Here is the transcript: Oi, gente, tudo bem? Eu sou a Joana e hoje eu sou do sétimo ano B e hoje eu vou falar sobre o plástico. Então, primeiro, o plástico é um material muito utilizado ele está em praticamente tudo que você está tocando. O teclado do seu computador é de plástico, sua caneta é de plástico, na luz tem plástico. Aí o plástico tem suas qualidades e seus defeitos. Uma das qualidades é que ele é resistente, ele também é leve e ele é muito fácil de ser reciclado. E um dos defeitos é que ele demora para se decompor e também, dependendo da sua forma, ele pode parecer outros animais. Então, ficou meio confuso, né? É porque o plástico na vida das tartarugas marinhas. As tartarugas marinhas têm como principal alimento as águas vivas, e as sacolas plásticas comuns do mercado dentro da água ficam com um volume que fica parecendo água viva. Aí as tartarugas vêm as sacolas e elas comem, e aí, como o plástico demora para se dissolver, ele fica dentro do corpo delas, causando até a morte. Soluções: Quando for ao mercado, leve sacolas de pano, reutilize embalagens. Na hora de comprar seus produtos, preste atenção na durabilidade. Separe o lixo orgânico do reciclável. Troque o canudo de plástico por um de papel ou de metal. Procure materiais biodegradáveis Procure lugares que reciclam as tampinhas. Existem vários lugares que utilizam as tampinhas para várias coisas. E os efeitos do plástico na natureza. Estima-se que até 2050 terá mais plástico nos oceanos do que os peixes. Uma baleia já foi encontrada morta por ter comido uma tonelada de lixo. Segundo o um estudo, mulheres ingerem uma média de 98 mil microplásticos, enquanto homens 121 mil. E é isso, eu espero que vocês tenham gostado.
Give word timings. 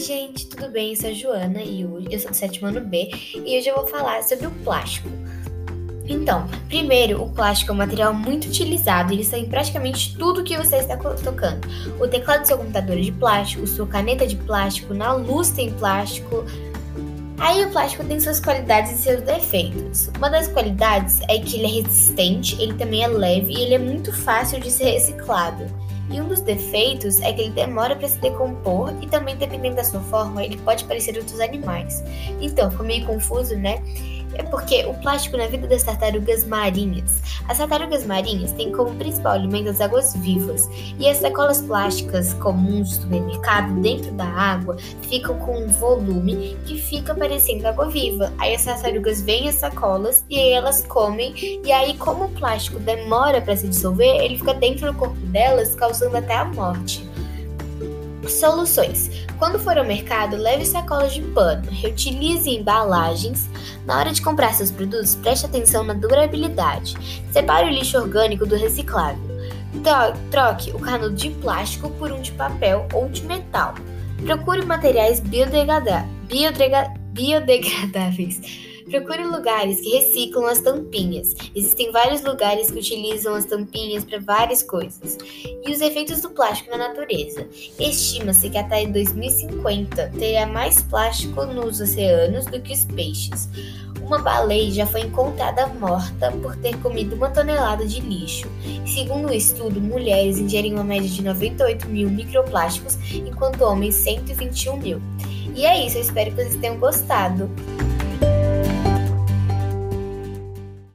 Oi, 0.00 0.06
gente, 0.06 0.46
tudo 0.46 0.70
bem? 0.70 0.92
Eu 0.92 0.96
sou 0.96 1.10
a 1.10 1.12
Joana 1.12 1.60
e 1.62 1.84
hoje 1.84 2.06
eu 2.10 2.18
sou 2.18 2.30
do 2.30 2.34
sétimo 2.34 2.66
ano 2.68 2.80
B 2.80 3.10
e 3.34 3.58
hoje 3.58 3.68
eu 3.68 3.76
vou 3.76 3.86
falar 3.86 4.22
sobre 4.24 4.46
o 4.46 4.50
plástico. 4.64 5.06
Então, 6.06 6.48
primeiro, 6.68 7.20
o 7.22 7.30
plástico 7.30 7.70
é 7.70 7.74
um 7.74 7.76
material 7.76 8.14
muito 8.14 8.46
utilizado 8.48 9.12
ele 9.12 9.20
está 9.20 9.36
em 9.38 9.44
praticamente 9.46 10.16
tudo 10.16 10.42
que 10.42 10.56
você 10.56 10.76
está 10.76 10.96
tocando. 10.96 11.68
O 12.02 12.08
teclado 12.08 12.40
do 12.40 12.46
seu 12.46 12.56
computador 12.56 12.96
é 12.96 13.02
de 13.02 13.12
plástico, 13.12 13.66
sua 13.66 13.86
caneta 13.86 14.24
é 14.24 14.26
de 14.26 14.36
plástico, 14.36 14.94
na 14.94 15.12
luz 15.12 15.50
tem 15.50 15.70
plástico. 15.74 16.46
Aí 17.36 17.62
o 17.66 17.70
plástico 17.70 18.02
tem 18.02 18.18
suas 18.18 18.40
qualidades 18.40 18.92
e 18.92 19.02
seus 19.02 19.20
defeitos. 19.20 20.08
Uma 20.16 20.30
das 20.30 20.48
qualidades 20.48 21.20
é 21.28 21.38
que 21.40 21.56
ele 21.58 21.66
é 21.78 21.82
resistente, 21.82 22.56
ele 22.58 22.72
também 22.72 23.04
é 23.04 23.06
leve 23.06 23.52
e 23.52 23.60
ele 23.64 23.74
é 23.74 23.78
muito 23.78 24.10
fácil 24.10 24.60
de 24.60 24.70
ser 24.70 24.92
reciclado. 24.92 25.66
E 26.12 26.20
um 26.20 26.26
dos 26.26 26.40
defeitos 26.40 27.20
é 27.20 27.32
que 27.32 27.40
ele 27.42 27.50
demora 27.50 27.94
para 27.94 28.08
se 28.08 28.18
decompor 28.18 28.92
e 29.00 29.06
também, 29.06 29.36
dependendo 29.36 29.76
da 29.76 29.84
sua 29.84 30.00
forma, 30.00 30.44
ele 30.44 30.56
pode 30.58 30.84
parecer 30.84 31.16
outros 31.16 31.38
animais. 31.40 32.02
Então, 32.40 32.68
ficou 32.70 32.84
meio 32.84 33.06
confuso, 33.06 33.56
né? 33.56 33.80
É 34.34 34.42
porque 34.44 34.84
o 34.86 34.94
plástico 34.94 35.36
na 35.36 35.46
vida 35.46 35.66
das 35.66 35.82
tartarugas 35.82 36.44
marinhas. 36.44 37.20
As 37.48 37.58
tartarugas 37.58 38.04
marinhas 38.06 38.52
têm 38.52 38.70
como 38.72 38.94
principal 38.96 39.32
alimento 39.32 39.68
as 39.70 39.80
águas 39.80 40.14
vivas, 40.14 40.68
e 40.98 41.08
as 41.08 41.18
sacolas 41.18 41.60
plásticas 41.62 42.34
comuns 42.34 42.98
do 42.98 43.06
mercado 43.08 43.74
dentro 43.80 44.12
da 44.12 44.24
água 44.26 44.76
ficam 45.02 45.38
com 45.40 45.58
um 45.60 45.68
volume 45.68 46.56
que 46.66 46.78
fica 46.80 47.14
parecendo 47.14 47.66
água 47.66 47.88
viva. 47.90 48.32
Aí 48.38 48.54
as 48.54 48.64
tartarugas 48.64 49.20
vêm 49.22 49.48
as 49.48 49.56
sacolas 49.56 50.24
e 50.28 50.38
elas 50.52 50.82
comem, 50.82 51.34
e 51.64 51.72
aí, 51.72 51.96
como 51.96 52.24
o 52.24 52.30
plástico 52.30 52.78
demora 52.80 53.40
para 53.40 53.56
se 53.56 53.68
dissolver, 53.68 54.16
ele 54.22 54.38
fica 54.38 54.54
dentro 54.54 54.92
do 54.92 54.98
corpo 54.98 55.16
delas, 55.26 55.74
causando 55.74 56.16
até 56.16 56.34
a 56.36 56.44
morte. 56.44 57.09
Soluções: 58.28 59.10
Quando 59.38 59.58
for 59.58 59.78
ao 59.78 59.84
mercado, 59.84 60.36
leve 60.36 60.64
sacolas 60.66 61.14
de 61.14 61.22
pano, 61.22 61.68
reutilize 61.70 62.48
embalagens. 62.50 63.48
Na 63.86 63.98
hora 63.98 64.12
de 64.12 64.20
comprar 64.22 64.52
seus 64.54 64.70
produtos, 64.70 65.14
preste 65.16 65.46
atenção 65.46 65.82
na 65.84 65.94
durabilidade. 65.94 66.94
Separe 67.32 67.68
o 67.68 67.72
lixo 67.72 67.98
orgânico 67.98 68.44
do 68.46 68.56
reciclável. 68.56 69.20
Troque 70.30 70.70
o 70.72 70.78
canudo 70.78 71.14
de 71.14 71.30
plástico 71.30 71.88
por 71.90 72.12
um 72.12 72.20
de 72.20 72.32
papel 72.32 72.86
ou 72.92 73.08
de 73.08 73.24
metal. 73.24 73.74
Procure 74.26 74.62
materiais 74.66 75.20
biodegradáveis 75.20 75.58
Procure 78.88 79.24
lugares 79.26 79.80
que 79.80 79.90
reciclam 79.96 80.46
as 80.46 80.60
tampinhas. 80.60 81.34
Existem 81.54 81.92
vários 81.92 82.22
lugares 82.24 82.70
que 82.70 82.78
utilizam 82.78 83.34
as 83.34 83.44
tampinhas 83.44 84.04
para 84.04 84.18
várias 84.20 84.62
coisas. 84.62 85.18
E 85.44 85.70
os 85.70 85.80
efeitos 85.80 86.20
do 86.22 86.30
plástico 86.30 86.70
na 86.70 86.88
natureza. 86.88 87.46
Estima-se 87.78 88.48
que 88.48 88.56
até 88.58 88.86
2050 88.86 90.12
terá 90.18 90.46
mais 90.46 90.82
plástico 90.82 91.44
nos 91.46 91.80
oceanos 91.80 92.46
do 92.46 92.60
que 92.60 92.72
os 92.72 92.84
peixes. 92.84 93.48
Uma 94.02 94.18
baleia 94.18 94.70
já 94.70 94.86
foi 94.86 95.02
encontrada 95.02 95.66
morta 95.68 96.32
por 96.42 96.56
ter 96.56 96.76
comido 96.78 97.14
uma 97.14 97.30
tonelada 97.30 97.86
de 97.86 98.00
lixo. 98.00 98.48
Segundo 98.86 99.26
o 99.26 99.28
um 99.28 99.32
estudo, 99.32 99.80
mulheres 99.80 100.38
ingerem 100.38 100.74
uma 100.74 100.82
média 100.82 101.08
de 101.08 101.22
98 101.22 101.86
mil 101.86 102.10
microplásticos, 102.10 102.96
enquanto 103.14 103.62
homens 103.62 103.94
121 103.96 104.76
mil. 104.78 105.02
E 105.54 105.64
é 105.64 105.86
isso, 105.86 105.96
eu 105.98 106.02
espero 106.02 106.30
que 106.30 106.42
vocês 106.42 106.56
tenham 106.56 106.78
gostado. 106.78 107.99